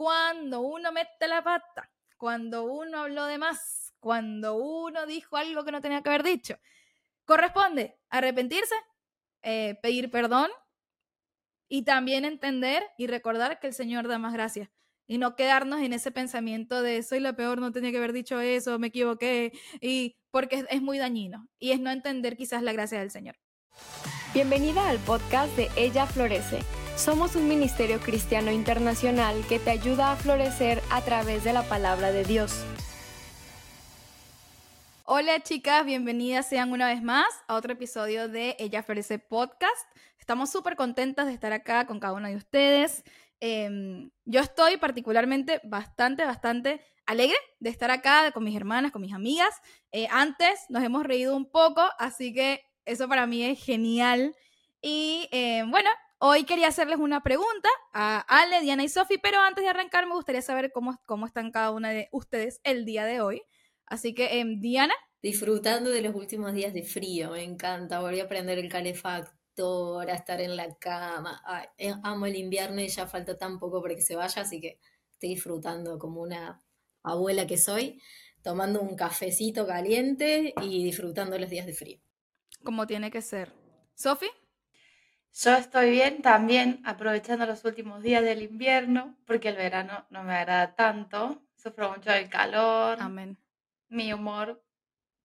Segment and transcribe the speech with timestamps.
[0.00, 5.72] cuando uno mete la pata, cuando uno habló de más, cuando uno dijo algo que
[5.72, 6.56] no tenía que haber dicho.
[7.26, 8.74] Corresponde arrepentirse,
[9.42, 10.48] eh, pedir perdón
[11.68, 14.70] y también entender y recordar que el Señor da más gracias
[15.06, 18.40] y no quedarnos en ese pensamiento de soy la peor, no tenía que haber dicho
[18.40, 23.00] eso, me equivoqué, y porque es, muy dañino y es no entender quizás la gracia
[23.00, 23.36] del Señor.
[24.32, 26.60] Bienvenida al podcast de Ella Florece.
[27.00, 32.12] Somos un ministerio cristiano internacional que te ayuda a florecer a través de la palabra
[32.12, 32.62] de Dios.
[35.06, 39.90] Hola chicas, bienvenidas sean una vez más a otro episodio de Ella Florece Podcast.
[40.18, 43.02] Estamos súper contentas de estar acá con cada una de ustedes.
[43.40, 49.14] Em, yo estoy particularmente bastante, bastante alegre de estar acá con mis hermanas, con mis
[49.14, 49.62] amigas.
[49.90, 54.36] Eh, antes nos hemos reído un poco, así que eso para mí es genial.
[54.82, 55.88] Y eh, bueno,
[56.20, 60.14] hoy quería hacerles una pregunta a Ale, Diana y Sofi, pero antes de arrancar me
[60.14, 63.42] gustaría saber cómo, cómo están cada una de ustedes el día de hoy.
[63.86, 64.94] Así que, em, Diana.
[65.22, 68.00] Disfrutando de los últimos días de frío, me encanta.
[68.00, 71.42] Volví a prender el calefacto a estar en la cama.
[71.76, 74.78] Eh, amo el invierno y ya falta tan poco para que se vaya, así que
[75.12, 76.62] estoy disfrutando como una
[77.02, 78.00] abuela que soy,
[78.42, 82.00] tomando un cafecito caliente y disfrutando los días de frío.
[82.62, 83.52] Como tiene que ser.
[83.94, 84.26] ¿Sofi?
[85.32, 90.34] Yo estoy bien también, aprovechando los últimos días del invierno, porque el verano no me
[90.34, 91.40] agrada tanto.
[91.56, 92.98] Sufro mucho del calor.
[93.00, 93.38] Amén.
[93.88, 94.62] Mi humor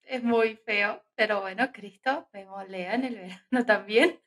[0.04, 4.22] es muy feo, pero bueno, Cristo me molea en el verano también.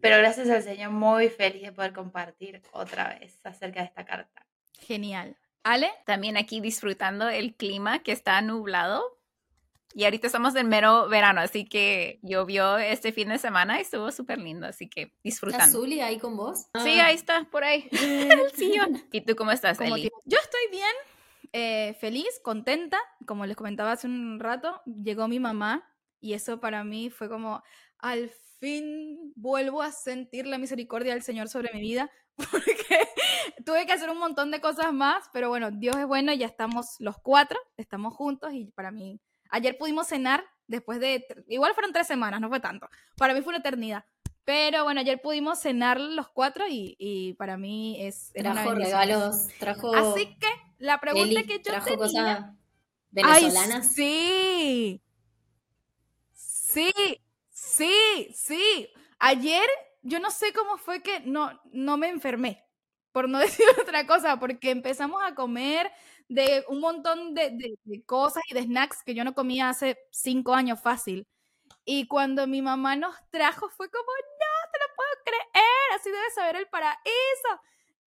[0.00, 4.46] Pero gracias al Señor, muy feliz de poder compartir otra vez acerca de esta carta.
[4.80, 5.38] Genial.
[5.62, 5.90] Ale.
[6.04, 9.02] También aquí disfrutando el clima que está nublado.
[9.94, 14.10] Y ahorita estamos en mero verano, así que llovió este fin de semana y estuvo
[14.10, 15.64] súper lindo, así que disfrutando.
[15.64, 16.66] ¿Está Zuli ahí con vos?
[16.82, 17.88] Sí, ahí está, por ahí.
[17.92, 19.02] el sillón.
[19.12, 20.10] ¿Y tú cómo estás, Eli?
[20.24, 20.94] Yo estoy bien,
[21.52, 22.98] eh, feliz, contenta.
[23.24, 25.88] Como les comentaba hace un rato, llegó mi mamá
[26.20, 27.62] y eso para mí fue como,
[27.98, 32.98] al fin vuelvo a sentir la misericordia del Señor sobre mi vida, porque
[33.64, 36.96] tuve que hacer un montón de cosas más, pero bueno, Dios es bueno, ya estamos
[36.98, 39.20] los cuatro, estamos juntos y para mí,
[39.54, 43.50] ayer pudimos cenar después de, igual fueron tres semanas, no fue tanto, para mí fue
[43.50, 44.04] una eternidad.
[44.44, 48.30] Pero bueno, ayer pudimos cenar los cuatro y, para mí es...
[48.34, 49.94] Trajo regalos, trajo...
[49.94, 51.98] Así que la pregunta que yo trajo tenía...
[51.98, 52.44] cosas
[53.10, 53.94] venezolanas.
[53.94, 55.00] sí,
[56.34, 56.92] sí,
[57.74, 58.88] Sí, sí.
[59.18, 59.64] Ayer
[60.02, 62.64] yo no sé cómo fue que no, no me enfermé,
[63.10, 65.90] por no decir otra cosa, porque empezamos a comer
[66.34, 70.80] de un montón de, cosas y de snacks que yo no comía hace cinco años
[70.80, 71.28] fácil.
[71.84, 76.30] Y cuando mi mamá nos trajo fue como, no, te lo puedo creer, así debe
[76.34, 77.60] saber el paraíso.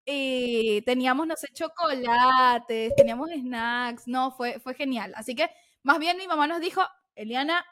[0.04, 5.12] Y teníamos, no sé, chocolates, teníamos snacks, no, fue, fue genial.
[5.16, 5.48] Así que
[5.84, 6.82] más bien mi mamá nos dijo,
[7.14, 7.64] Eliana,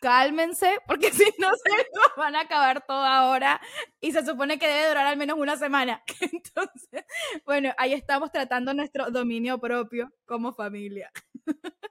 [0.00, 3.60] cálmense, porque si no se van a acabar todo ahora
[4.00, 6.02] y se supone que debe durar al menos una semana.
[6.20, 7.04] Entonces,
[7.44, 11.10] bueno, ahí estamos tratando nuestro dominio propio como familia.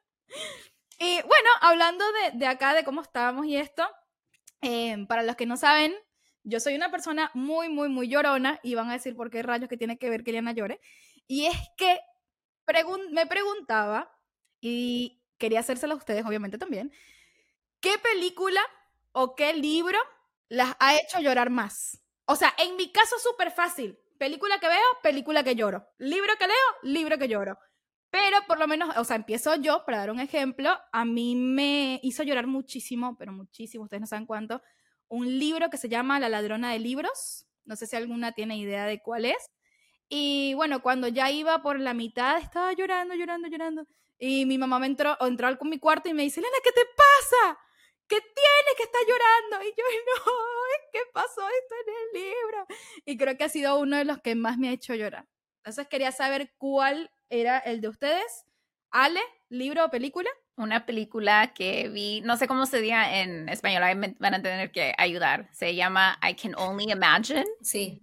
[0.99, 2.03] y bueno, hablando
[2.33, 3.87] de, acá, de cómo estábamos y esto,
[4.61, 5.95] eh, para los que no saben,
[6.43, 9.69] yo soy una persona muy, muy, muy llorona y van a decir por qué rayos
[9.69, 10.81] que tiene que ver que Liana llore.
[11.27, 11.99] Y es que
[13.11, 14.15] me preguntaba,
[14.61, 16.91] y quería hacérselo a ustedes obviamente también,
[17.81, 18.61] ¿Qué película
[19.13, 19.97] o qué libro
[20.49, 22.03] las ha hecho llorar más?
[22.25, 23.97] O sea, en mi caso súper fácil.
[24.17, 25.87] Película que veo, película que lloro.
[25.97, 27.57] Libro que leo, libro que lloro.
[28.09, 31.99] Pero por lo menos, o sea, empiezo yo, para dar un ejemplo, a mí me
[32.03, 34.61] hizo llorar muchísimo, pero muchísimo, ustedes no saben cuánto,
[35.07, 37.45] un libro que se llama La ladrona de libros.
[37.63, 39.51] No sé si alguna tiene idea de cuál es.
[40.09, 43.87] Y bueno, cuando ya iba por la mitad, estaba llorando, llorando, llorando.
[44.17, 46.81] Y mi mamá me entró, entró al mi cuarto y me dice, Elena, ¿qué te
[46.97, 47.59] pasa?
[48.09, 49.69] ¿Qué tiene que estar llorando?
[49.69, 49.83] Y yo,
[50.25, 50.31] no,
[50.91, 52.67] ¿qué pasó esto en el libro?
[53.05, 55.25] Y creo que ha sido uno de los que más me ha hecho llorar.
[55.57, 58.45] Entonces quería saber cuál era el de ustedes.
[58.91, 60.29] Ale, libro o película.
[60.55, 64.41] Una película que vi, no sé cómo se diga en español, ahí me van a
[64.41, 65.47] tener que ayudar.
[65.53, 67.45] Se llama I Can Only Imagine.
[67.61, 68.01] Sí.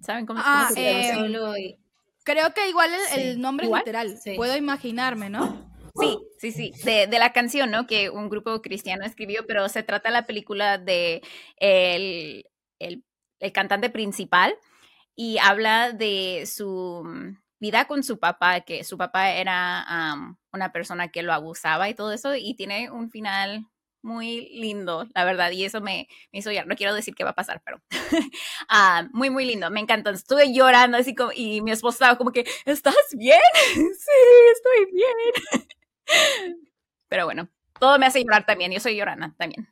[0.00, 1.56] ¿Saben cómo, ah, se llama?
[1.56, 1.78] Eh,
[2.24, 4.18] creo que igual el, nombre es literal.
[4.36, 5.67] Puedo imaginarme, ¿no?
[5.98, 7.86] Sí, sí, sí, de, la canción, ¿no?
[7.86, 11.22] Que un grupo cristiano escribió, pero se trata la película de
[11.56, 12.44] el,
[12.78, 13.04] el,
[13.52, 14.54] cantante principal
[15.14, 17.04] y habla de su
[17.60, 20.14] vida con su papá, que su papá era
[20.52, 23.66] una persona que lo abusaba y todo eso, y tiene un final
[24.02, 26.66] muy lindo, la verdad, y eso me, me hizo llorar.
[26.66, 27.80] No quiero decir qué va a pasar, pero
[28.68, 30.10] ah, muy, muy lindo, me encantó.
[30.10, 33.40] Estuve llorando así como, y mi esposo estaba como que, ¿estás bien?
[33.74, 33.82] sí,
[34.52, 35.68] estoy bien.
[37.08, 39.68] Pero bueno, todo me hace llorar también, yo soy llorana también.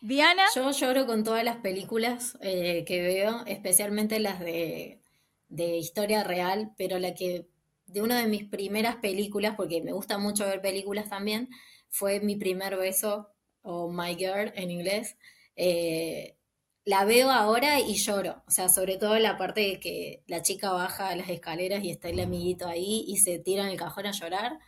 [0.00, 0.44] Diana.
[0.54, 5.00] Yo lloro con todas las películas eh, que veo, especialmente las de,
[5.48, 7.48] de historia real, pero la que
[7.86, 11.48] de una de mis primeras películas, porque me gusta mucho ver películas también,
[11.88, 13.30] fue mi primer beso,
[13.62, 15.16] o My Girl en inglés.
[15.56, 16.36] Eh,
[16.84, 20.70] la veo ahora y lloro, o sea, sobre todo la parte de que la chica
[20.70, 24.12] baja las escaleras y está el amiguito ahí y se tira en el cajón a
[24.12, 24.58] llorar.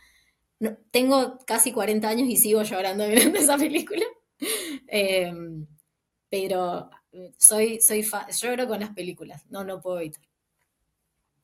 [0.59, 4.05] No, tengo casi 40 años y sigo llorando viendo esa película.
[4.87, 5.65] Em,
[6.29, 6.89] pero
[7.37, 8.05] soy, soy
[8.41, 10.23] lloro con las películas, no, no puedo evitar.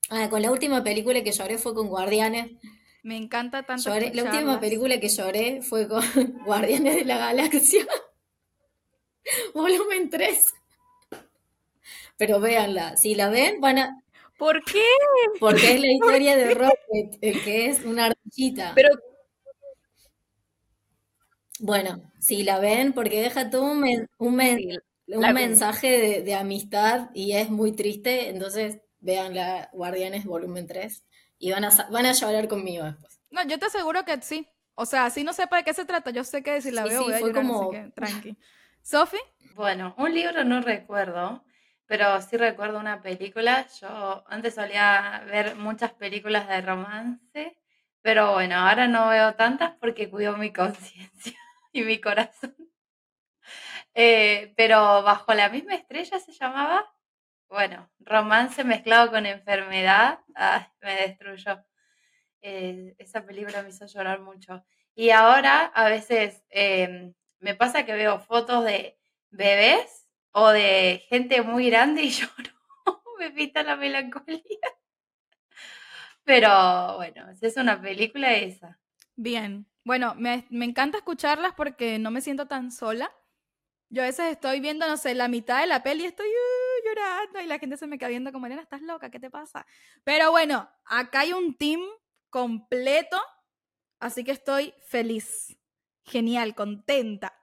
[0.09, 2.51] Ah, con la última película que lloré fue con Guardianes.
[3.03, 3.89] Me encanta tanto.
[3.89, 6.03] la última película que lloré fue con
[6.45, 7.85] Guardianes de la Galaxia.
[9.53, 10.53] Volumen 3.
[12.17, 14.03] Pero véanla, si la ven, van a.
[14.37, 14.83] ¿Por qué?
[15.39, 18.73] Porque es la historia de Rocket, que es una ardillita.
[18.75, 18.89] Pero.
[21.59, 24.35] Bueno, si la ven, porque deja todo un, un,
[25.33, 31.03] mensaje de, de amistad y es muy triste, entonces vean la Guardianes volumen 3
[31.37, 33.21] y van a, van a llorar conmigo después.
[33.31, 34.47] No, yo te aseguro que sí.
[34.73, 37.03] O sea, si no sepa de qué se trata, yo sé que si la veo
[37.03, 37.71] voy a llorar, como...
[37.71, 38.37] así que tranqui.
[38.81, 39.17] ¿Sofi?
[39.55, 41.43] Bueno, un libro no recuerdo,
[41.87, 43.67] pero sí recuerdo una película.
[43.81, 47.57] Yo antes solía ver muchas películas de romance,
[48.01, 51.37] pero bueno, ahora no veo tantas porque cuido mi conciencia
[51.71, 52.55] y mi corazón.
[53.93, 56.95] Eh, pero bajo la misma estrella se llamaba
[57.49, 60.19] bueno, romance mezclado con enfermedad,
[60.81, 61.63] me destruyó.
[62.41, 64.65] Eh, esa película me hizo llorar mucho.
[64.95, 68.99] Y ahora a veces em, me pasa que veo fotos de
[69.29, 70.04] bebés
[70.37, 72.51] o de gente muy grande y lloro.
[73.17, 74.41] me pita la melancolía.
[76.25, 78.77] Pero bueno, es una película esa.
[79.15, 79.65] Bien.
[79.85, 83.13] Bueno, me, me encanta escucharlas porque no me siento tan sola.
[83.89, 86.85] Yo a veces estoy viendo, no sé, la mitad de la peli y estoy uh,
[86.85, 89.65] llorando y la gente se me queda viendo como, Elena, estás loca, ¿qué te pasa?
[90.03, 91.81] Pero bueno, acá hay un team
[92.29, 93.21] completo,
[93.99, 95.55] así que estoy feliz,
[96.03, 97.39] genial, contenta.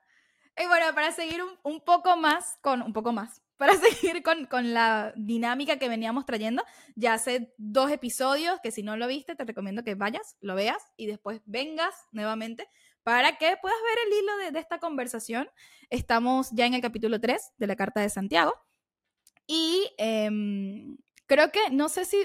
[0.57, 4.73] Y bueno, para seguir un, poco más, con un poco más, para seguir con, con,
[4.73, 6.63] la dinámica que veníamos trayendo,
[6.95, 10.83] ya hace dos episodios que si no lo viste, te recomiendo que vayas, lo veas
[10.97, 12.67] y después vengas nuevamente
[13.03, 15.49] para que puedas ver el hilo de, esta conversación.
[15.89, 18.53] Estamos ya en el capítulo 3 de la Carta de Santiago.
[19.45, 22.17] Y em, creo que, no sé si,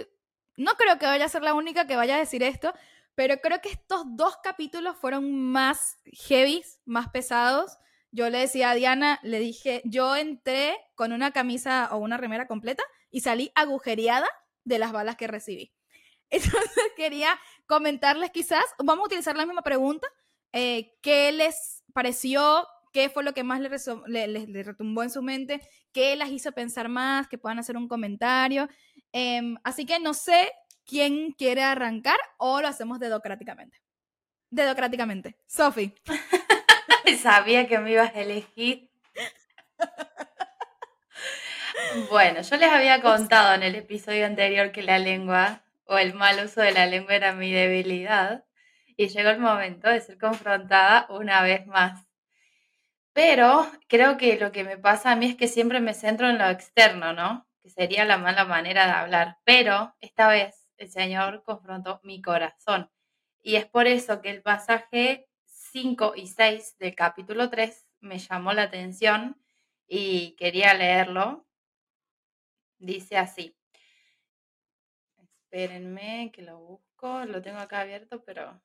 [0.57, 2.73] no creo que vaya a ser la única que vaya a decir esto,
[3.17, 7.77] pero creo que estos dos capítulos fueron más heavy, más pesados.
[8.10, 12.46] Yo le decía a Diana, le dije, yo entré con una camisa o una remera
[12.46, 14.28] completa y salí agujereada
[14.64, 15.72] de las balas que recibí.
[16.31, 20.08] Entonces quería comentarles quizás, vamos a utilizar la misma pregunta,
[20.52, 25.60] eh, qué les pareció, qué fue lo que más les retumbó en su mente,
[25.93, 28.69] qué las hizo pensar más, que puedan hacer un comentario.
[29.12, 30.50] Em, así que no sé
[30.84, 33.78] quién quiere arrancar o lo hacemos dedocráticamente.
[34.50, 35.37] Dedocráticamente.
[35.46, 35.94] Sofi.
[37.22, 38.90] Sabía que me ibas a elegir.
[42.10, 46.44] bueno, yo les había contado en el episodio anterior que la lengua o el mal
[46.44, 48.44] uso de la lengua era mi debilidad
[48.96, 52.06] y llegó el momento de ser confrontada una vez más.
[53.12, 56.38] Pero creo que lo que me pasa a mí es que siempre me centro en
[56.38, 57.48] lo externo, ¿no?
[57.62, 59.38] Que sería la mala manera de hablar.
[59.44, 62.91] Pero esta vez el Señor confrontó mi corazón.
[63.43, 65.28] Y es por eso que el pasaje
[65.72, 69.41] 5 y 6 del capítulo 3 me llamó la atención
[69.87, 71.46] y quería leerlo.
[72.79, 73.56] Dice así.
[75.44, 78.60] Espérenme que lo busco, lo tengo acá abierto, pero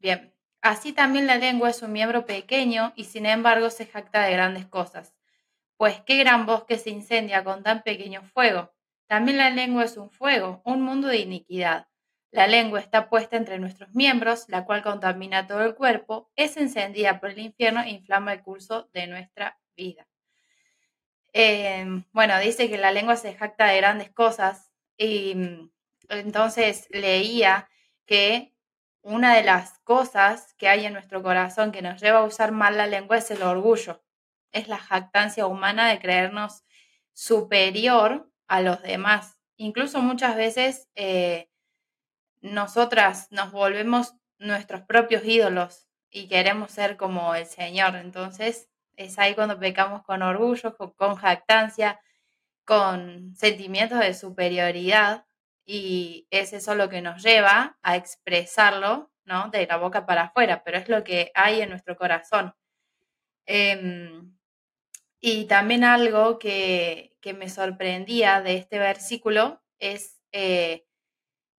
[0.00, 4.32] Bien, así también la lengua es un miembro pequeño y sin embargo se jacta de
[4.32, 5.14] grandes cosas.
[5.76, 8.72] Pues qué gran bosque se incendia con tan pequeño fuego.
[9.08, 11.88] También la lengua es un fuego, un mundo de iniquidad.
[12.30, 17.18] La lengua está puesta entre nuestros miembros, la cual contamina todo el cuerpo, es encendida
[17.18, 20.06] por el infierno e inflama el curso de nuestra vida.
[21.32, 25.70] Em, bueno, dice que la lengua se jacta de grandes cosas y mm,
[26.08, 27.68] entonces leía
[28.06, 28.54] que
[29.02, 32.76] una de las cosas que hay en nuestro corazón que nos lleva a usar mal
[32.76, 34.02] la lengua es el orgullo.
[34.52, 36.64] Es la jactancia humana de creernos
[37.12, 39.38] superior a los demás.
[39.56, 41.49] Incluso muchas veces eh,
[42.40, 47.96] nosotras nos volvemos nuestros propios ídolos y queremos ser como el Señor.
[47.96, 52.00] Entonces es ahí cuando pecamos con orgullo, con, jactancia,
[52.64, 55.24] con sentimientos de superioridad
[55.64, 59.50] y es eso lo que nos lleva a expresarlo, ¿no?
[59.50, 62.54] De la boca para afuera, pero es lo que hay en nuestro corazón.
[63.46, 64.36] Em,
[65.20, 70.86] y también algo que, me sorprendía de este versículo es eh,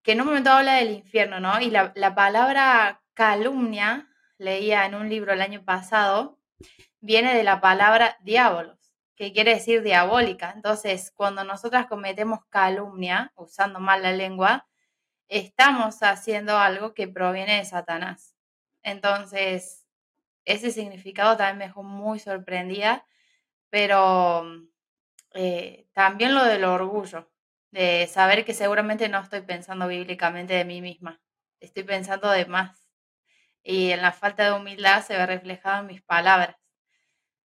[0.03, 1.60] que en un momento habla del infierno, ¿no?
[1.62, 6.39] Y la, la palabra calumnia, leía en un libro el año pasado,
[7.00, 10.51] viene de la palabra diabolos, que quiere decir diabólica.
[10.55, 14.67] Entonces, cuando nosotras cometemos calumnia, usando mal la lengua,
[15.27, 18.36] estamos haciendo algo que proviene de Satanás.
[18.84, 19.86] Entonces,
[20.46, 23.05] ese significado también me dejó muy sorprendida,
[23.70, 24.43] pero
[25.34, 27.31] eh, también lo del orgullo,
[27.72, 31.22] de saber que seguramente no estoy pensando bíblicamente de mí misma,
[31.60, 32.90] estoy pensando de más.
[33.63, 36.56] Y en la falta de humildad se ve reflejado en mis palabras.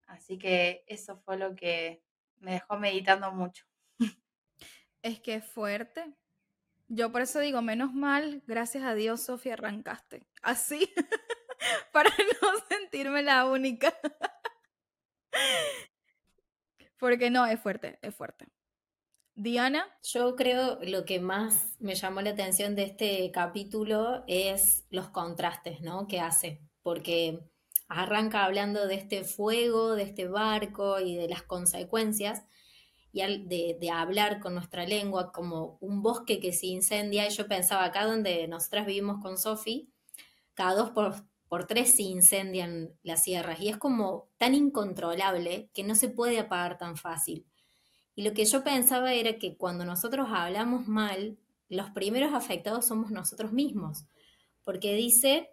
[0.07, 2.03] Así que eso fue lo que
[2.37, 3.65] me dejó meditando mucho.
[5.03, 6.17] Es que es fuerte.
[6.89, 10.27] Yo por eso digo, menos mal, gracias a Dios, Sofía, arrancaste.
[10.43, 10.93] Así,
[11.93, 13.97] para no sentirme la única.
[16.99, 18.47] Porque no, es fuerte, es fuerte.
[19.37, 19.87] Diana.
[20.03, 25.83] Yo creo lo que más me llamó la atención de este capítulo es los contrastes,
[25.83, 26.07] ¿no?
[26.09, 27.41] Que hace, porque
[27.87, 32.45] arranca hablando de este fuego, de este barco y de las consecuencias,
[33.13, 37.85] y de, hablar con nuestra lengua como un bosque que se incendia, y yo pensaba
[37.85, 39.91] acá donde nosotras vivimos con Sofi,
[40.55, 41.15] cada dos por,
[41.49, 46.39] por tres se incendian las sierras, y es como tan incontrolable que no se puede
[46.39, 47.47] apagar tan fácil.
[48.17, 51.37] Y lo que yo pensaba era que cuando nosotros hablamos mal,
[51.69, 54.07] los primeros afectados somos nosotros mismos,
[54.65, 55.51] porque dice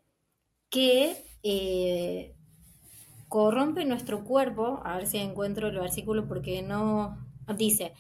[0.69, 2.33] que eh,
[3.27, 7.17] corrompe nuestro cuerpo, a ver si encuentro el versículo porque no,
[7.57, 7.93] dice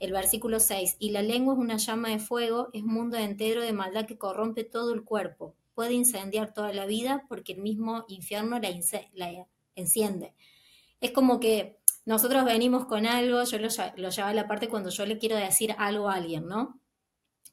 [0.00, 3.72] el versículo 6, y la lengua es una llama de fuego, es mundo entero de
[3.72, 8.58] maldad que corrompe todo el cuerpo, puede incendiar toda la vida porque el mismo infierno
[8.58, 8.70] la,
[9.14, 9.46] la
[9.76, 10.34] enciende.
[11.00, 15.06] Es como que nosotros venimos con algo, yo lo, lo a la parte cuando yo
[15.06, 16.80] le quiero decir algo a alguien, ¿no?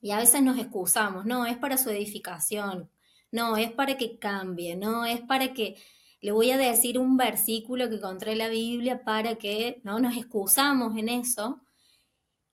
[0.02, 2.90] Y a veces nos excusamos, no, es para su edificación,
[3.32, 5.76] no, es para que cambie, no, es para que
[6.22, 10.16] le voy a decir un versículo que encontré en la Biblia para que no nos
[10.16, 11.62] excusamos en eso,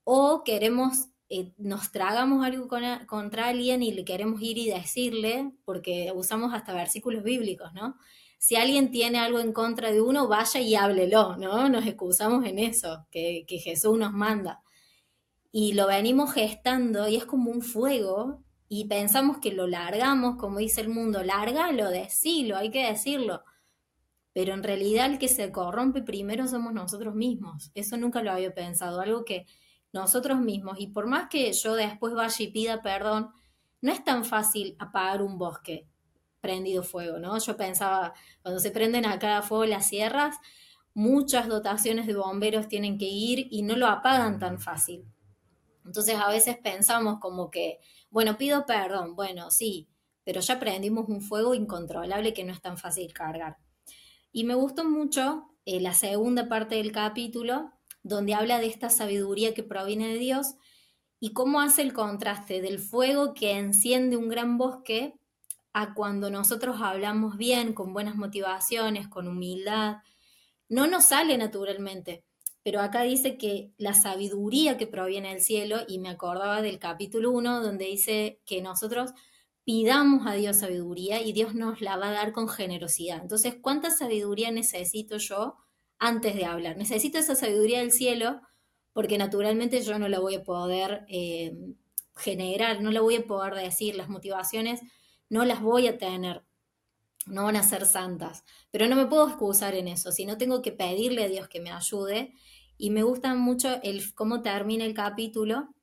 [0.04, 2.68] o queremos, eh, nos tragamos algo
[3.06, 7.96] contra alguien y le queremos ir y decirle, porque usamos hasta versículos bíblicos, ¿no?
[8.38, 11.68] Si alguien tiene algo en contra de uno, vaya y háblelo, ¿no?
[11.68, 14.62] Nos excusamos en eso, que, Jesús nos manda.
[15.50, 20.58] Y lo venimos gestando y es como un fuego y pensamos que lo largamos, como
[20.58, 23.44] dice el mundo, lárgalo, decilo, hay que decirlo.
[24.32, 27.70] Pero en realidad el que se corrompe primero somos nosotros mismos.
[27.74, 29.46] Eso nunca lo había pensado, algo que
[29.92, 33.30] nosotros mismos, y por más que yo después vaya y pida perdón,
[33.80, 35.88] no es tan fácil apagar un bosque
[36.44, 37.38] prendido fuego, ¿no?
[37.38, 40.36] Yo pensaba, cuando se prenden acá fuego las sierras,
[40.92, 45.06] muchas dotaciones de bomberos tienen que ir y no lo apagan tan fácil.
[45.86, 49.88] Entonces a veces pensamos como que, bueno, pido perdón, bueno, sí,
[50.22, 53.56] pero ya prendimos un fuego incontrolable que no es tan fácil cargar.
[54.30, 57.72] Y me gustó mucho eh, la segunda parte del capítulo,
[58.02, 60.56] donde habla de esta sabiduría que proviene de Dios
[61.20, 65.18] y cómo hace el contraste del fuego que enciende un gran bosque
[65.74, 69.96] a cuando nosotros hablamos bien, con buenas motivaciones, con humildad.
[70.68, 72.24] No nos sale naturalmente,
[72.62, 77.32] pero acá dice que la sabiduría que proviene del cielo, y me acordaba del capítulo
[77.32, 79.10] 1, donde dice que nosotros
[79.64, 83.20] pidamos a Dios sabiduría y Dios nos la va a dar con generosidad.
[83.20, 85.56] Entonces, ¿cuánta sabiduría necesito yo
[85.98, 86.76] antes de hablar?
[86.76, 88.40] Necesito esa sabiduría del cielo
[88.92, 91.56] porque naturalmente yo no la voy a poder eh,
[92.14, 93.96] generar, no la voy a poder decir.
[93.96, 94.80] Las motivaciones
[95.34, 96.44] no las voy a tener,
[97.26, 100.70] no van a ser santas, pero no me puedo excusar en eso, sino tengo que
[100.70, 102.34] pedirle a Dios que me ayude.
[102.78, 105.74] Y me gusta mucho el, cómo termina el capítulo,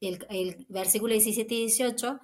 [0.00, 2.20] el, el versículo 17 y 18,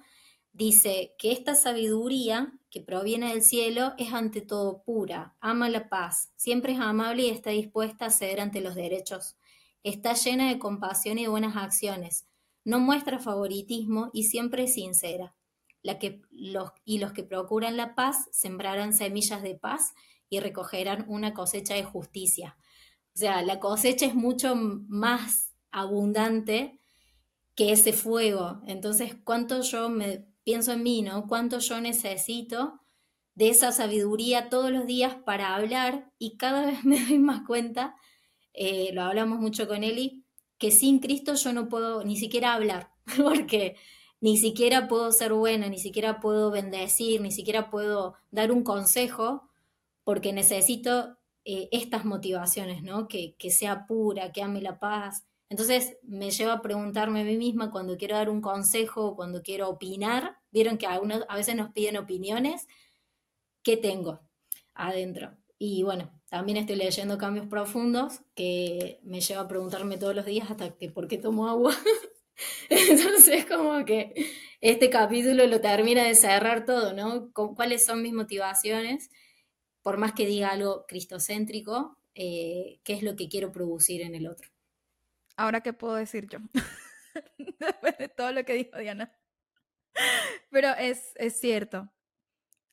[0.53, 6.31] dice que esta sabiduría que proviene del cielo es ante todo pura, ama la paz,
[6.37, 9.35] siempre es amable y está dispuesta a ceder ante los derechos,
[9.83, 12.25] está llena de compasión y de buenas acciones,
[12.63, 15.35] no muestra favoritismo y siempre es sincera
[16.85, 19.93] y los que procuran la paz sembrarán semillas de paz
[20.29, 22.57] y recogerán una cosecha de justicia.
[23.15, 26.79] O sea, la cosecha es mucho más abundante
[27.55, 28.61] que ese fuego.
[28.65, 31.27] Entonces, ¿cuánto yo me pienso en mí, ¿no?
[31.27, 32.81] ¿Cuánto yo necesito
[33.35, 37.95] de esa sabiduría todos los días para hablar y cada vez me doy más cuenta,
[38.53, 40.23] eh, lo hablamos mucho con Eli,
[40.57, 43.75] que sin Cristo yo no puedo ni siquiera hablar, porque
[44.23, 49.49] ni siquiera puedo ser buena, ni siquiera puedo bendecir, ni siquiera puedo dar un consejo,
[50.05, 53.09] porque necesito eh, estas motivaciones, ¿no?
[53.09, 55.25] Que, que sea pura, que ame la paz.
[55.49, 59.67] Entonces me lleva a preguntarme a mí misma cuando quiero dar un consejo, cuando quiero
[59.67, 61.01] opinar, vieron que a,
[61.35, 62.65] veces nos piden opiniones,
[63.61, 64.21] ¿qué tengo
[64.73, 65.35] adentro?
[65.57, 70.49] Y bueno, también estoy leyendo Cambios Profundos, que me lleva a preguntarme todos los días
[70.49, 71.75] hasta que por qué tomo agua.
[72.69, 74.13] Entonces, como que
[74.61, 77.31] este capítulo lo termina de cerrar todo, ¿no?
[77.33, 79.09] ¿Cuáles son mis motivaciones?
[79.81, 84.27] Por más que diga algo cristocéntrico, eh, ¿qué es lo que quiero producir en el
[84.27, 84.49] otro?
[85.35, 86.39] Ahora, ¿qué puedo decir yo?
[87.59, 89.13] Después de todo lo que dijo Diana.
[90.49, 91.91] Pero es, es cierto.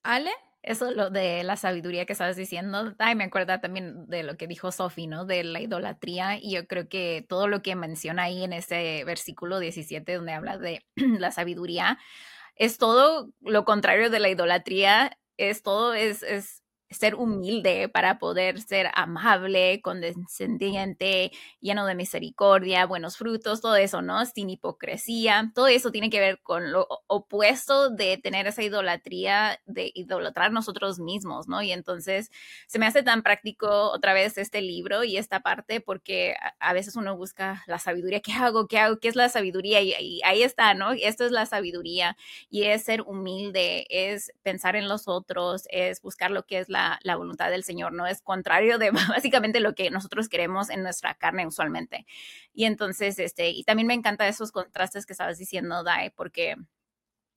[0.03, 0.31] ¿Ale?
[0.63, 4.47] Eso lo de la sabiduría que estabas diciendo, ay, me acuerda también de lo que
[4.47, 5.25] dijo Sofi, ¿no?
[5.25, 6.37] De la idolatría.
[6.39, 10.59] Y yo creo que todo lo que menciona ahí en ese versículo 17, donde habla
[10.59, 11.99] de la sabiduría,
[12.57, 15.19] es todo lo contrario de la idolatría.
[15.39, 16.60] Es todo, es, es
[16.91, 21.31] ser humilde, para poder ser amable, condescendiente,
[21.61, 24.27] lleno de misericordia, buenos frutos, todo eso, ¿no?
[24.27, 25.53] Sin hipocresía.
[25.55, 30.99] Todo eso tiene que ver con lo opuesto de tener esa idolatría, de idolatrar nosotros
[30.99, 31.63] mismos, ¿no?
[31.63, 32.31] Y entonces
[32.67, 36.97] se me hace tan práctico otra vez este libro y esta parte porque a, veces
[36.97, 38.21] uno busca la sabiduría.
[38.21, 38.67] ¿Qué hago?
[38.67, 38.99] ¿Qué hago?
[38.99, 39.81] ¿Qué es la sabiduría?
[39.81, 40.93] Y, ahí está, ¿no?
[40.93, 42.17] Esto es la sabiduría
[42.49, 46.80] y es ser humilde, es pensar en los otros, es buscar lo que es la
[47.03, 48.07] la, voluntad del Señor, ¿no?
[48.07, 52.07] Es contrario de básicamente lo que nosotros queremos en nuestra carne usualmente.
[52.53, 56.57] Y entonces, este, y también me encanta esos contrastes que estabas diciendo, Dai, porque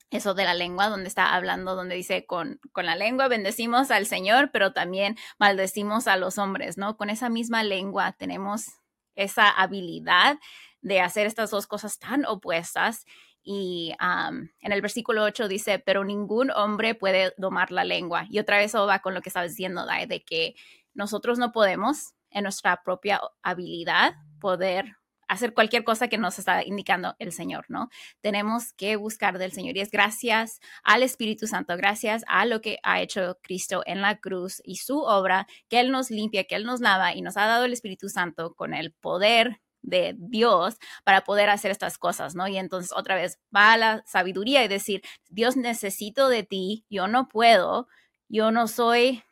[0.09, 4.05] eso de la lengua, donde está hablando, donde dice, con, con la lengua bendecimos al
[4.05, 6.97] Señor, pero también maldecimos a los hombres, ¿no?
[6.97, 8.67] Con esa misma lengua tenemos
[9.15, 10.37] esa habilidad
[10.81, 13.05] de hacer estas dos cosas tan opuestas
[13.43, 18.25] y en el versículo 8 dice, pero ningún hombre puede domar la lengua.
[18.29, 20.55] Y otra vez eso va con lo que estabas diciendo, de que
[20.93, 24.95] nosotros no podemos en nuestra propia habilidad poder
[25.27, 27.89] hacer cualquier cosa que nos está indicando el Señor, ¿no?
[28.21, 32.77] Tenemos que buscar del Señor y es gracias al Espíritu Santo, gracias a lo que
[32.83, 36.65] ha hecho Cristo en la cruz y su obra, que Él nos limpia, que Él
[36.65, 41.23] nos lava y nos ha dado el Espíritu Santo con el poder de Dios para
[41.23, 42.47] poder hacer estas cosas, ¿no?
[42.47, 47.07] Y entonces otra vez va a la sabiduría y decir, Dios necesito de ti, yo
[47.07, 47.87] no puedo,
[48.27, 49.23] yo no soy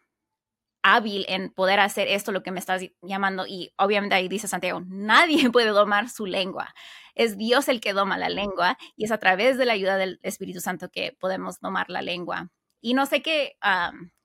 [0.84, 3.46] hábil en poder hacer esto, lo que me estás llamando.
[3.48, 6.74] Y obviamente ahí dice Santiago, nadie puede domar su lengua.
[7.16, 10.20] Es Dios el que doma la lengua y es a través de la ayuda del
[10.24, 12.50] Espíritu Santo que podemos domar la lengua.
[12.82, 13.58] Y no sé qué,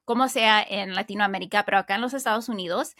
[0.04, 2.94] cómo sea en Latinoamérica, pero acá en los Estados Unidos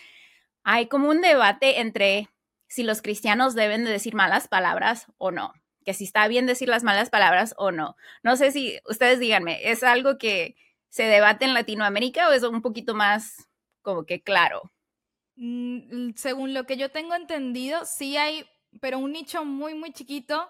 [0.65, 2.29] hay como un debate entre
[2.69, 5.53] si los cristianos deben de decir malas palabras o no,
[5.85, 7.97] que si está bien decir las malas palabras o no.
[8.23, 10.57] No sé si ustedes díganme, ¿es algo que
[10.89, 13.49] se debate en Latinoamérica o es un poquito más
[13.83, 14.73] como que claro?
[15.37, 18.47] Mm, según lo que yo tengo entendido, sí hay,
[18.81, 20.49] pero un nicho muy, muy chiquito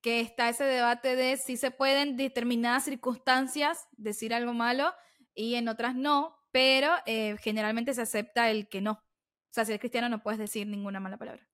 [0.00, 4.92] que está ese debate de si se pueden en determinadas circunstancias decir algo malo
[5.34, 8.92] y en otras no, pero eh, generalmente se acepta el que no.
[8.92, 11.46] O sea, si eres cristiano no puedes decir ninguna mala palabra.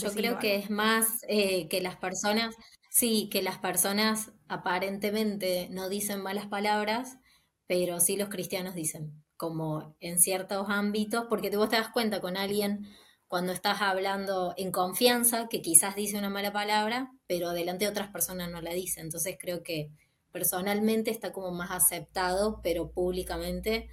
[0.00, 2.54] Yo creo que es más eh, que las personas,
[2.90, 7.18] sí, que las personas aparentemente no dicen malas palabras,
[7.66, 12.36] pero sí los cristianos dicen, como en ciertos ámbitos, porque vos te das cuenta con
[12.36, 12.86] alguien
[13.26, 18.10] cuando estás hablando en confianza, que quizás dice una mala palabra, pero delante de otras
[18.10, 19.00] personas no la dice.
[19.00, 19.90] Entonces creo que
[20.32, 23.88] personalmente está como más aceptado, pero públicamente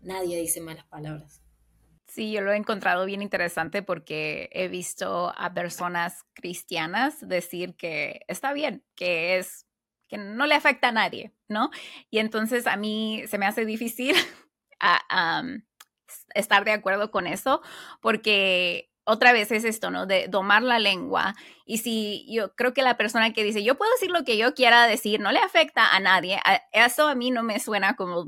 [0.00, 1.45] nadie dice malas palabras.
[2.16, 8.22] Sí, yo lo he encontrado bien interesante porque he visto a personas cristianas decir que
[8.26, 9.66] está bien, que es
[10.08, 11.68] que no le afecta a nadie, ¿no?
[12.10, 14.16] Y entonces a mí se me hace difícil
[16.34, 17.60] estar de acuerdo con eso
[18.00, 20.06] porque otra vez es esto, ¿no?
[20.06, 21.34] De domar la lengua.
[21.66, 24.54] Y si yo creo que la persona que dice, yo puedo decir lo que yo
[24.54, 26.40] quiera decir, no le afecta a nadie,
[26.72, 28.26] eso a mí no me suena como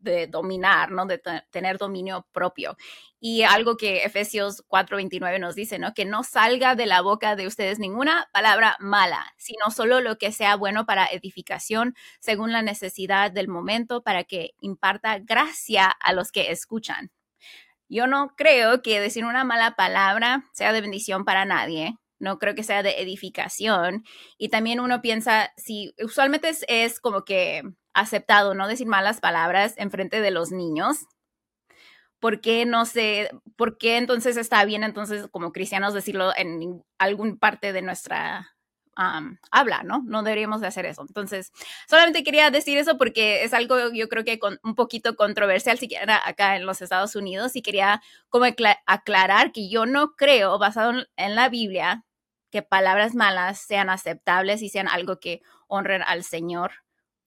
[0.00, 1.06] de dominar, ¿no?
[1.06, 1.20] De
[1.50, 2.76] tener dominio propio.
[3.20, 5.94] Y algo que Efesios 4:29 nos dice, ¿no?
[5.94, 10.32] Que no salga de la boca de ustedes ninguna palabra mala, sino solo lo que
[10.32, 16.32] sea bueno para edificación según la necesidad del momento para que imparta gracia a los
[16.32, 17.10] que escuchan.
[17.88, 22.54] Yo no creo que decir una mala palabra sea de bendición para nadie, no creo
[22.54, 24.04] que sea de edificación.
[24.38, 27.62] Y también uno piensa, si usualmente es, como que
[28.00, 31.06] aceptado no decir malas palabras en frente de los niños.
[32.20, 37.38] ¿Por qué no sé, por qué entonces está bien entonces como cristianos decirlo en algún
[37.38, 38.58] parte de nuestra
[39.52, 40.02] habla, ¿no?
[40.04, 41.02] No deberíamos de hacer eso.
[41.02, 41.52] Entonces,
[41.88, 46.20] solamente quería decir eso porque es algo yo creo que con, un poquito controversial siquiera
[46.24, 48.46] acá en los Estados Unidos y quería como
[48.86, 52.04] aclarar que yo no creo, basado en la Biblia,
[52.50, 56.72] que palabras malas sean aceptables y sean algo que honren al Señor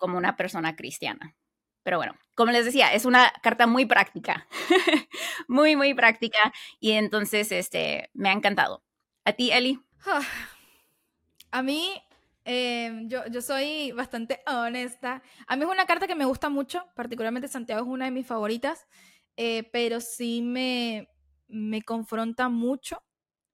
[0.01, 1.35] como una persona cristiana.
[1.83, 4.47] Pero bueno, como les decía, es una carta muy práctica,
[5.47, 8.83] muy, muy práctica y entonces este, me ha encantado.
[9.25, 9.79] ¿A ti, Eli?
[11.53, 12.01] A mí,
[12.45, 15.21] em, yo, yo soy bastante honesta.
[15.47, 18.25] A mí es una carta que me gusta mucho, particularmente Santiago es una de mis
[18.25, 18.87] favoritas,
[19.35, 21.09] eh, pero sí me,
[21.47, 23.03] me confronta mucho,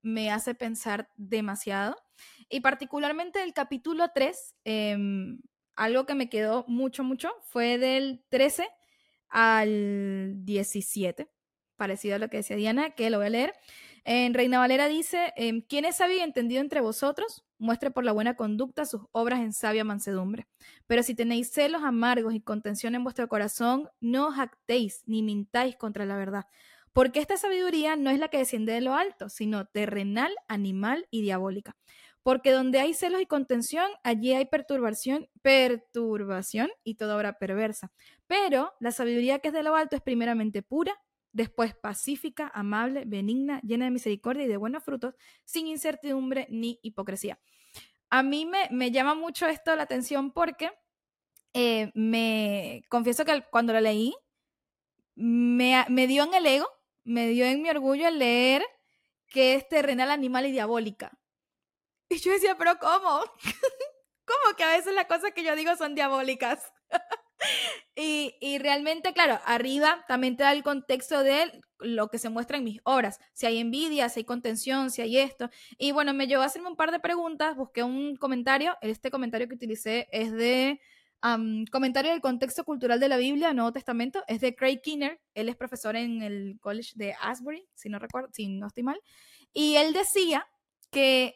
[0.01, 1.97] me hace pensar demasiado.
[2.49, 5.39] Y particularmente el capítulo 3, em,
[5.77, 8.67] algo que me quedó mucho, mucho, fue del 13
[9.29, 11.29] al 17,
[11.77, 13.53] parecido a lo que decía Diana, que lo voy a leer.
[14.03, 17.45] En Reina Valera dice, em, ¿quién es sabio y entendido entre vosotros?
[17.59, 20.47] Muestre por la buena conducta sus obras en sabia mansedumbre.
[20.87, 25.75] Pero si tenéis celos amargos y contención en vuestro corazón, no os actéis ni mintáis
[25.75, 26.45] contra la verdad.
[26.93, 31.21] Porque esta sabiduría no es la que desciende de lo alto, sino terrenal, animal y
[31.21, 31.75] diabólica.
[32.27, 37.93] Porque donde hay celos y contención, allí hay perturbación, perturbación y toda obra perversa.
[38.27, 40.93] Pero la sabiduría que es de lo alto es primeramente pura,
[41.31, 47.39] después pacífica, amable, benigna, llena de misericordia y de buenos frutos, sin incertidumbre ni hipocresía.
[48.09, 50.69] A mí me, llama mucho esto la atención porque
[51.53, 54.13] eh, me confieso que cuando lo leí,
[55.15, 56.67] me, me dio en el ego,
[57.05, 58.65] me dio en mi orgullo el leer
[59.27, 61.17] que es terrenal, animal y diabólica.
[62.09, 63.21] Y yo decía, pero ¿cómo?
[64.25, 66.61] ¿Cómo que a veces las cosas que yo digo son diabólicas?
[67.95, 72.65] y, realmente, claro, arriba también te da el contexto de lo que se muestra en
[72.65, 73.19] mis obras.
[73.33, 75.49] Si hay envidia, si hay contención, si hay esto.
[75.77, 78.75] Y bueno, me llevó a hacerme un par de preguntas, busqué un comentario.
[78.81, 80.81] Este comentario que utilicé es de
[81.71, 85.19] comentario del contexto cultural de la Biblia, Nuevo Testamento, es de Craig Kinner.
[85.33, 88.99] Él es profesor en el College de Asbury, si no recuerdo, si no estoy mal.
[89.53, 90.47] Y él decía
[90.91, 91.35] que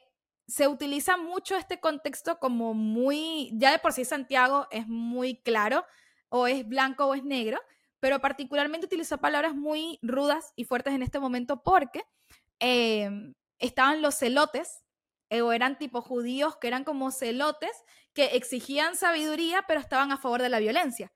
[0.52, 5.86] se utiliza mucho este contexto como muy, ya de por sí Santiago es muy claro,
[6.28, 7.58] o es blanco o es negro,
[8.02, 12.04] pero particularmente utilizó palabras muy rudas y fuertes en este momento porque
[12.60, 14.84] em, estaban los celotes,
[15.30, 17.72] eh, o eran tipo judíos que eran como celotes,
[18.14, 21.14] que exigían sabiduría, pero estaban a favor de la violencia.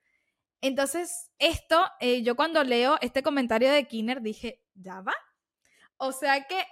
[0.62, 5.14] Entonces, esto, eh, yo cuando leo este comentario de Kinner dije, ya va.
[5.98, 6.64] O sea que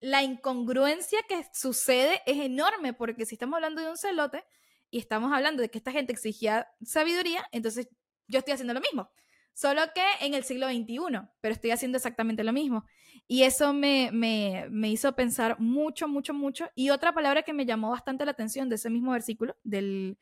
[0.00, 4.44] la incongruencia que sucede es enorme, porque si estamos hablando de un celote
[4.90, 7.88] y estamos hablando de que esta gente exigía sabiduría, entonces
[8.26, 9.10] yo estoy haciendo lo mismo,
[9.52, 12.84] solo que en el siglo XXI, pero estoy haciendo exactamente lo mismo.
[13.26, 16.70] Y eso me, me, hizo pensar mucho, mucho, mucho.
[16.74, 20.18] Y otra palabra que me llamó bastante la atención de ese mismo versículo, del,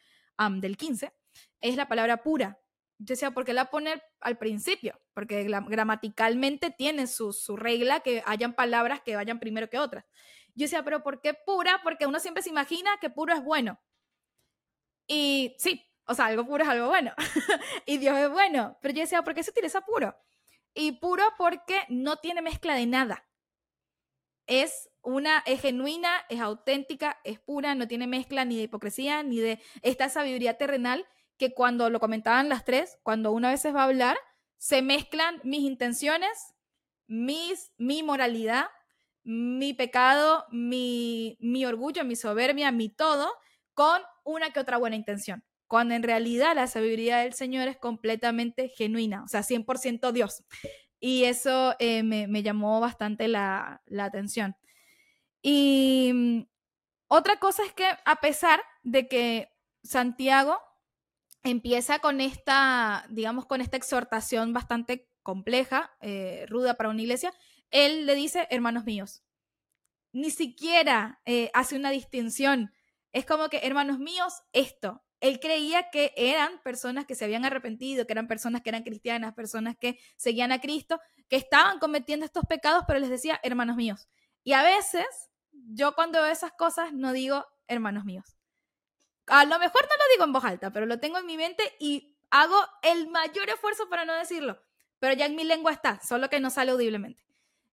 [0.61, 1.13] del 15,
[1.61, 2.59] es la palabra pura.
[2.99, 5.01] Decía, ¿por qué la pone al principio?
[5.15, 10.05] Porque gramaticalmente tiene su, regla que hayan palabras que vayan primero que otras.
[10.55, 11.81] Yo decía, ¿pero por qué pura?
[11.85, 13.81] Porque uno siempre se imagina que puro es bueno.
[15.07, 17.13] Y sí, o sea, algo puro es algo bueno.
[17.87, 18.77] y Dios es bueno.
[18.83, 20.17] Pero yo decía, ¿por qué se utiliza puro?
[20.75, 23.29] Y puro porque no tiene mezcla de nada.
[24.49, 29.39] Es una, es genuina, es auténtica, es pura, no tiene mezcla ni de hipocresía, ni
[29.39, 31.07] de esta sabiduría terrenal
[31.39, 34.19] que cuando lo comentaban las tres, cuando una vez va a hablar,
[34.59, 36.55] se mezclan mis intenciones,
[37.07, 38.67] mis, mi moralidad,
[39.23, 43.33] mi pecado, mi, mi orgullo, mi soberbia, mi todo,
[43.75, 45.45] con una que otra buena intención.
[45.67, 50.43] Cuando en realidad la sabiduría del Señor es completamente genuina, o sea, 100% Dios.
[50.99, 54.57] Y eso eh, me, me, llamó bastante la, la atención.
[55.43, 56.41] Y mm,
[57.09, 60.59] otra cosa es que a pesar de que Santiago
[61.43, 67.33] empieza con esta, digamos, con esta exhortación bastante compleja, eh, ruda para una iglesia.
[67.71, 69.23] Él le dice, hermanos míos,
[70.13, 72.73] ni siquiera eh, hace una distinción.
[73.13, 75.03] Es como que, hermanos míos, esto.
[75.21, 79.35] Él creía que eran personas que se habían arrepentido, que eran personas que eran cristianas,
[79.35, 84.09] personas que seguían a Cristo, que estaban cometiendo estos pecados, pero les decía, hermanos míos.
[84.45, 85.07] Y a veces,
[85.51, 88.38] yo cuando veo esas cosas, no digo, hermanos míos
[89.29, 91.63] a lo mejor no lo digo en voz alta, pero lo tengo en mi mente
[91.79, 94.61] y hago el mayor esfuerzo para no decirlo.
[94.99, 97.23] Pero ya en mi lengua está, solo que no sale audiblemente.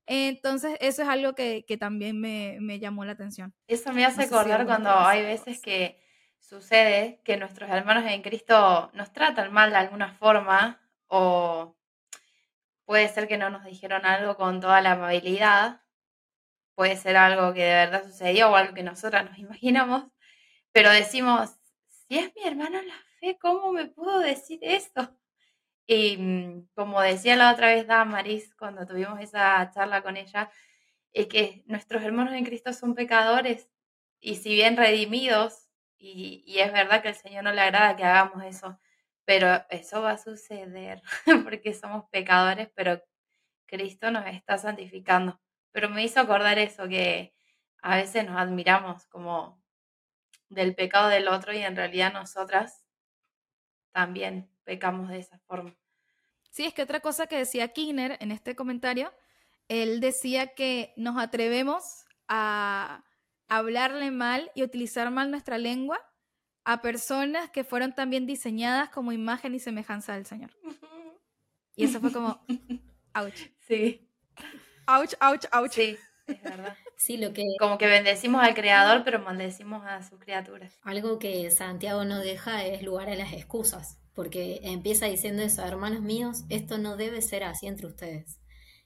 [0.07, 3.53] Entonces, eso es algo que, también me, llamó la atención.
[3.67, 5.99] Eso me hace acordar cuando hay veces que
[6.39, 11.75] sucede que nuestros hermanos en Cristo nos tratan mal de alguna forma o
[12.85, 15.81] puede ser que no nos dijeron algo con toda la amabilidad,
[16.75, 20.05] puede ser algo que de verdad sucedió o algo que nosotras nos imaginamos,
[20.75, 21.51] pero decimos,
[21.87, 25.09] si es mi hermano la fe, ¿cómo me puedo decir esto?
[25.87, 30.51] Y mm, como decía la otra vez Damaris cuando tuvimos esa charla con ella,
[31.13, 33.69] es que nuestros hermanos en Cristo son pecadores
[34.19, 38.03] y si bien redimidos, y, y es verdad que al Señor no le agrada que
[38.03, 38.77] hagamos eso,
[39.23, 41.01] pero eso va a suceder
[41.45, 43.01] porque somos pecadores, pero
[43.67, 45.39] Cristo nos está santificando.
[45.71, 47.33] Pero me hizo acordar eso, que
[47.81, 49.64] a veces nos admiramos como
[50.55, 52.83] del pecado del otro y en realidad nosotras
[53.91, 55.75] también pecamos de esa forma.
[56.49, 59.13] Sí, es que otra cosa que decía Kinner en este comentario,
[59.67, 63.03] él decía que nos atrevemos a
[63.47, 65.99] hablarle mal y utilizar mal nuestra lengua
[66.63, 70.51] a personas que fueron también diseñadas como imagen y semejanza del Señor.
[71.75, 72.43] Y eso fue como,
[73.13, 73.49] ouch.
[73.67, 74.09] Sí.
[74.87, 75.73] Ouch, ouch, ouch.
[75.73, 76.75] Sí, es verdad.
[76.97, 80.79] Sí, lo que Como que bendecimos al Creador, pero maldecimos a sus criaturas.
[80.83, 86.01] algo que Santiago no deja es lugar a las excusas, porque empieza diciendo eso, hermanos
[86.01, 88.39] míos, esto no debe ser así entre ustedes.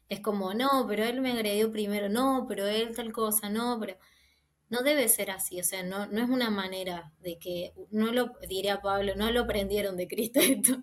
[0.09, 3.95] Es como, no, pero él me agredió primero, no, pero él tal cosa, no, pero
[4.69, 8.33] no debe ser así, o sea, no, no es una manera de que, no lo,
[8.47, 10.81] diría Pablo, no lo aprendieron de Cristo esto.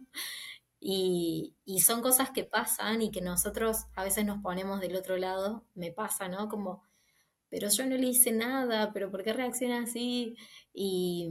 [0.81, 5.17] Y, y son cosas que pasan y que nosotros a veces nos ponemos del otro
[5.17, 6.49] lado, me pasa, ¿no?
[6.49, 6.86] Como,
[7.57, 10.37] pero yo no le hice nada, pero ¿por qué reacciona así?
[10.75, 11.31] Y,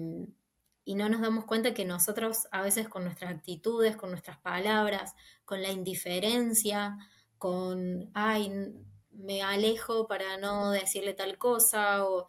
[0.83, 5.13] y no nos damos cuenta que nosotros a veces con nuestras actitudes, con nuestras palabras,
[5.45, 6.97] con la indiferencia,
[7.37, 8.73] con, ay,
[9.11, 12.25] me alejo para no decirle tal cosa, o,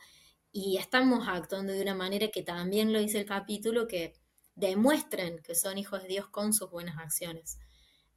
[0.52, 4.12] y estamos actuando de una manera que también lo dice el capítulo, que
[4.56, 7.58] demuestren que son hijos de Dios con sus buenas acciones.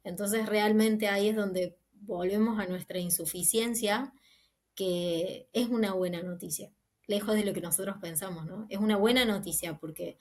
[0.04, 4.12] Entonces realmente ahí es donde volvemos a nuestra insuficiencia,
[4.74, 6.72] que es una buena noticia,
[7.06, 8.66] lejos de lo que nosotros pensamos, ¿no?
[8.68, 10.16] Es una buena noticia porque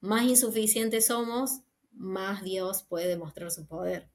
[0.00, 1.60] más insuficientes somos,
[1.92, 4.08] más Dios puede demostrar su poder.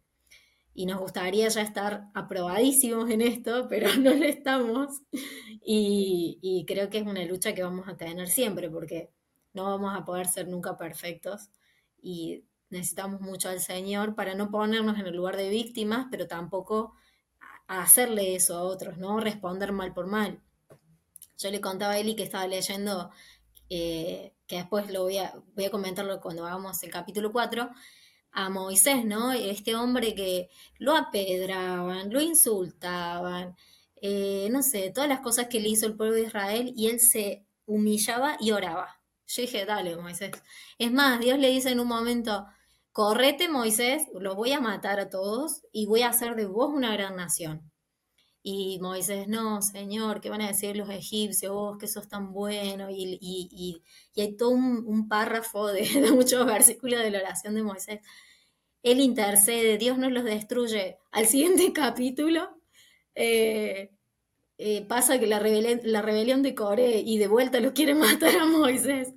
[0.76, 5.02] Y nos gustaría ya estar aprobadísimos en esto, pero no lo estamos.
[5.66, 9.12] Y, y creo que es una lucha que vamos a tener siempre, porque
[9.54, 11.50] no vamos a poder ser nunca perfectos
[12.02, 16.96] y necesitamos mucho al Señor para no ponernos en el lugar de víctimas, pero tampoco
[17.68, 19.20] a hacerle eso a otros, ¿no?
[19.20, 20.42] Responder mal por mal.
[21.38, 23.12] Yo le contaba a Eli que estaba leyendo,
[23.70, 27.70] eh, que después lo voy a, voy a comentarlo cuando hagamos el capítulo 4,
[28.34, 29.32] a Moisés, ¿no?
[29.32, 30.50] Este hombre que
[30.80, 33.56] lo apedraban, lo insultaban,
[34.02, 37.00] eh, no sé, todas las cosas que le hizo el pueblo de Israel y él
[37.00, 39.00] se humillaba y oraba.
[39.28, 40.32] Yo dije, dale, Moisés.
[40.78, 42.46] Es más, Dios le dice en un momento,
[42.94, 46.94] correte, Moisés, los voy a matar a todos y voy a hacer de vos una
[46.94, 47.72] gran nación.
[48.46, 51.54] Y Moisés, no, Señor, ¿qué van a decir los egipcios?
[51.54, 52.90] Vos que sos tan bueno.
[52.90, 57.20] Y, y, y, y hay todo un, un párrafo de, de, muchos versículos de la
[57.20, 58.02] oración de Moisés.
[58.84, 60.98] Él intercede, Dios no los destruye.
[61.12, 62.50] Al siguiente capítulo
[63.16, 63.92] eh,
[64.58, 68.36] eh, pasa que la, rebelión, la rebelión de Coré y de vuelta lo quiere matar
[68.38, 69.14] a Moisés.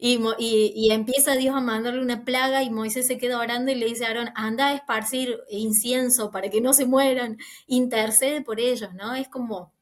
[0.00, 3.86] Y, y, empieza Dios a mandarle una plaga y Moisés se queda orando y le
[3.86, 8.94] dice a Aarón, anda a esparcir incienso para que no se mueran, intercede por ellos,
[8.94, 9.16] ¿no?
[9.16, 9.72] Es como,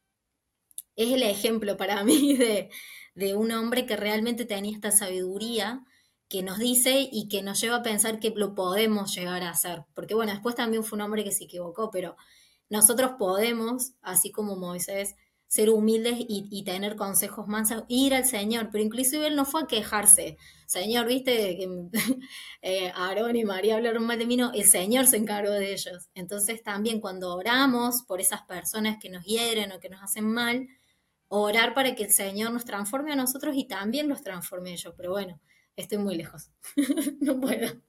[0.96, 2.70] es el ejemplo para mí de,
[3.14, 5.84] de un hombre que realmente tenía esta sabiduría
[6.28, 9.84] que nos dice y que nos lleva a pensar que lo podemos llegar a hacer.
[9.94, 12.16] Porque bueno, después también fue un hombre que se equivocó, pero
[12.68, 15.14] nosotros podemos, así como Moisés,
[15.56, 19.62] ser humildes y, y, tener consejos mansos, ir al Señor, pero inclusive él no fue
[19.62, 20.36] a quejarse.
[20.66, 21.88] Señor, viste que
[22.62, 26.10] eh, Aarón y María hablaron mal de mí, no, el Señor se encargó de ellos.
[26.14, 30.68] Entonces también cuando oramos por esas personas que nos hieren o que nos hacen mal,
[31.28, 34.92] orar para que el Señor nos transforme a nosotros y también los transforme a ellos.
[34.94, 35.40] Pero bueno,
[35.74, 36.50] estoy muy lejos,
[37.20, 37.80] no puedo.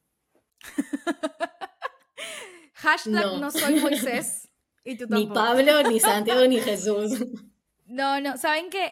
[2.76, 4.48] Hashtag no, no soy Moisés.
[4.86, 7.12] Y tú ni Pablo, ni Santiago, ni Jesús.
[7.88, 8.92] No, no, ¿saben qué?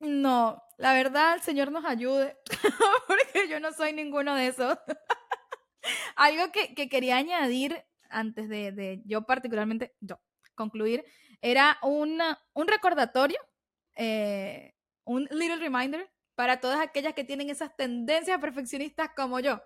[0.00, 2.36] No, la verdad, el Señor nos ayude,
[3.08, 4.78] porque yo no soy ninguno de esos.
[6.16, 10.20] Algo que, que, quería añadir antes de, de, yo particularmente, yo,
[10.54, 11.04] concluir,
[11.42, 12.20] era un,
[12.52, 13.38] un recordatorio,
[13.96, 19.60] eh, un little reminder para todas aquellas que tienen esas tendencias perfeccionistas como yo,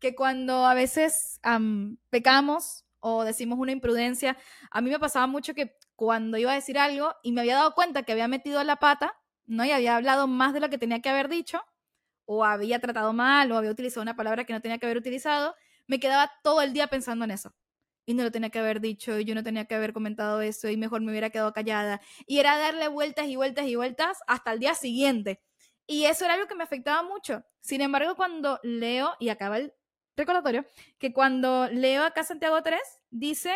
[0.00, 4.36] que cuando a veces um, pecamos o decimos una imprudencia.
[4.70, 7.74] A mí me pasaba mucho que cuando iba a decir algo y me había dado
[7.74, 9.64] cuenta que había metido la pata, ¿no?
[9.64, 11.60] Y había hablado más de lo que tenía que haber dicho,
[12.24, 15.56] o había tratado mal, o había utilizado una palabra que no tenía que haber utilizado,
[15.88, 17.52] me quedaba todo el día pensando en eso.
[18.06, 20.68] Y no lo tenía que haber dicho, y yo no tenía que haber comentado eso,
[20.68, 22.00] y mejor me hubiera quedado callada.
[22.28, 25.42] Y era darle vueltas y vueltas y vueltas hasta el día siguiente.
[25.84, 27.42] Y eso era algo que me afectaba mucho.
[27.60, 29.74] Sin embargo, cuando leo, y acaba el
[30.16, 30.64] recordatorio,
[30.98, 32.80] que cuando leo acá Santiago 3,
[33.10, 33.52] dice,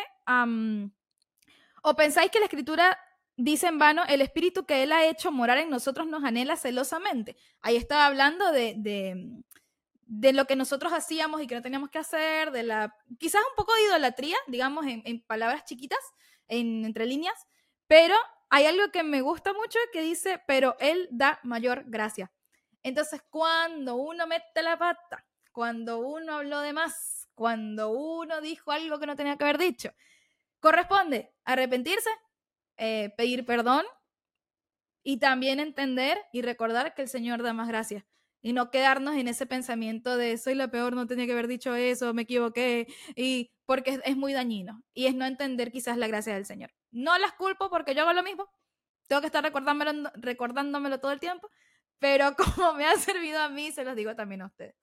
[1.83, 2.99] o pensáis que la escritura
[3.37, 7.37] dice en vano, el espíritu que Él ha hecho morar en nosotros nos anhela celosamente.
[7.61, 12.53] Ahí estaba hablando de, de, lo que nosotros hacíamos y que no teníamos que hacer,
[12.53, 15.99] de la, quizás un poco de idolatría, digamos, en, palabras chiquitas,
[16.49, 17.35] en, entre líneas,
[17.87, 18.15] pero
[18.49, 22.31] hay algo que me gusta mucho que dice, pero Él da mayor gracia.
[22.83, 28.99] Entonces, cuando uno mete la pata, cuando uno habló de más, cuando uno dijo algo
[28.99, 29.93] que no tenía que haber dicho,
[30.61, 32.11] corresponde arrepentirse,
[32.77, 33.85] eh, pedir perdón
[35.03, 38.07] y también entender y recordar que el Señor da más gracia
[38.43, 41.75] y no quedarnos en ese pensamiento de soy la peor, no tenía que haber dicho
[41.75, 46.35] eso, me equivoqué, y porque es, muy dañino y es no entender quizás la gracia
[46.35, 46.75] del Señor.
[46.91, 48.51] No las culpo porque yo hago lo mismo,
[49.07, 51.49] tengo que estar recordándomelo, recordándomelo todo el tiempo,
[51.99, 54.75] pero como me ha servido a mí, se los digo también a ustedes.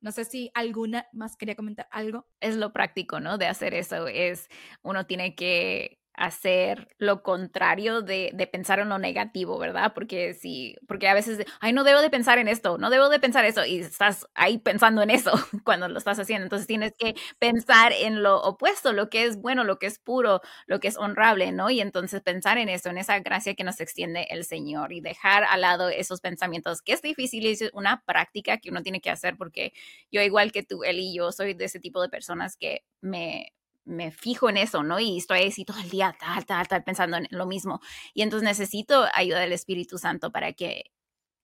[0.00, 2.26] No sé si alguna más quería comentar algo.
[2.40, 3.36] Es lo práctico, ¿no?
[3.36, 4.08] De hacer eso.
[4.08, 4.48] Es
[4.80, 9.92] uno tiene que hacer lo contrario de, de, pensar en lo negativo, ¿verdad?
[9.94, 13.18] Porque si, porque a veces, ay, no debo de pensar en esto, no debo de
[13.18, 15.32] pensar eso, y estás ahí pensando en eso
[15.64, 16.44] cuando lo estás haciendo.
[16.44, 20.42] Entonces tienes que pensar en lo opuesto, lo que es bueno, lo que es puro,
[20.66, 21.70] lo que es honrable, ¿no?
[21.70, 25.44] Y entonces pensar en eso, en esa gracia que nos extiende el Señor y dejar
[25.44, 29.38] al lado esos pensamientos, que es difícil es una práctica que uno tiene que hacer,
[29.38, 29.72] porque
[30.12, 34.10] yo, igual que tú, Eli, yo soy de ese tipo de personas que me, me
[34.10, 35.00] fijo en eso, ¿no?
[35.00, 37.80] Y estoy así todo el día, tal, tal, tal, pensando en lo mismo.
[38.14, 40.92] Y entonces necesito ayuda del Espíritu Santo para que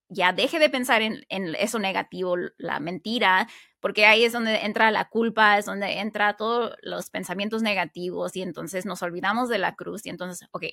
[0.09, 3.47] ya deje de pensar en, en, eso negativo, la mentira,
[3.79, 8.41] porque ahí es donde entra la culpa, es donde entra todos los pensamientos negativos y
[8.41, 10.63] entonces nos olvidamos de la cruz y entonces, ok,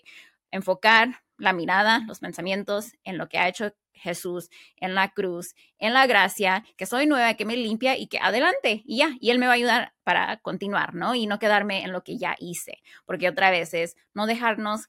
[0.52, 5.94] enfocar la mirada, los pensamientos en lo que ha hecho Jesús en la cruz, en
[5.94, 9.38] la gracia, que soy nueva, que me limpia y que adelante, y ya, y Él
[9.38, 11.14] me va a ayudar para continuar, ¿no?
[11.14, 14.86] Y no quedarme en lo que ya hice, porque otra vez es no dejarnos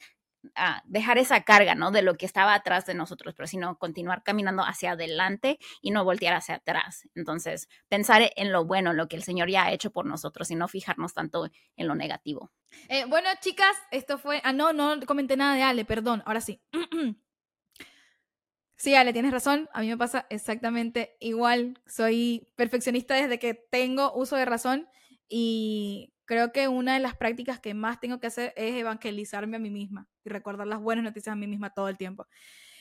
[0.55, 1.91] a dejar esa carga, ¿no?
[1.91, 6.03] De lo que estaba atrás de nosotros, pero sino continuar caminando hacia adelante y no
[6.03, 7.07] voltear hacia atrás.
[7.15, 10.55] Entonces, pensar en lo bueno, lo que el Señor ya ha hecho por nosotros y
[10.55, 12.51] no fijarnos tanto en lo negativo.
[12.89, 14.41] Eh, bueno, chicas, esto fue...
[14.43, 16.61] Ah, no, no comenté nada de Ale, perdón, ahora sí.
[18.77, 19.69] Sí, Ale, tienes razón.
[19.73, 21.81] A mí me pasa exactamente igual.
[21.88, 24.88] Soy perfeccionista desde que tengo uso de razón
[25.29, 29.59] y creo que una de las prácticas que más tengo que hacer es evangelizarme a
[29.59, 32.27] mí misma y recordar las buenas noticias a mí misma todo el tiempo.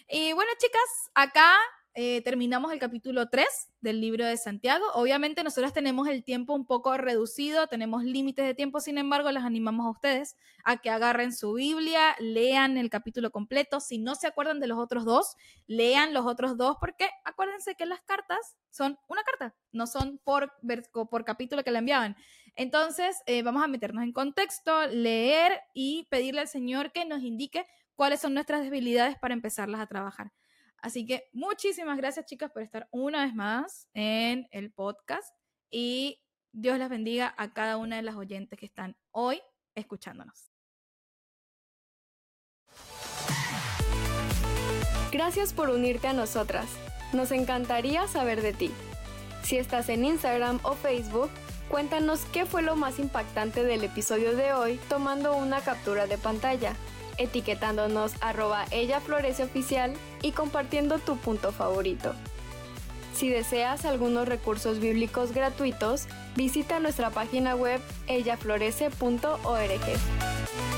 [0.09, 1.57] Y bueno, chicas, acá
[1.96, 3.46] eh, terminamos el capítulo 3
[3.80, 4.85] del libro de Santiago.
[4.94, 9.44] Obviamente nosotros tenemos el tiempo un poco reducido, tenemos límites de tiempo, sin embargo, les
[9.44, 13.78] animamos a ustedes a que agarren su Biblia, lean el capítulo completo.
[13.78, 15.37] Si no se acuerdan de los otros dos,
[15.68, 20.52] lean los otros dos, porque acuérdense que las cartas son una carta, no son por,
[21.11, 22.16] por capítulo que la enviaban.
[22.57, 27.66] Entonces, eh, vamos a meternos en contexto, leer y pedirle al Señor que nos indique
[27.94, 30.33] cuáles son nuestras debilidades para empezarlas a trabajar.
[30.85, 35.35] Así que muchísimas gracias chicas por estar una vez más en el podcast
[35.70, 36.20] y
[36.53, 39.40] Dios las bendiga a cada una de las oyentes que están hoy
[39.75, 40.53] escuchándonos.
[45.11, 46.66] Gracias por unirte a nosotras.
[47.14, 48.70] Nos encantaría saber de ti.
[49.42, 51.31] Si estás en Instagram o Facebook,
[51.70, 56.77] cuéntanos qué fue lo más impactante del episodio de hoy tomando una captura de pantalla
[57.18, 62.14] etiquetándonos arroba ella florece oficial y compartiendo tu punto favorito.
[63.14, 70.73] Si deseas algunos recursos bíblicos gratuitos, visita nuestra página web ellaflorece.org.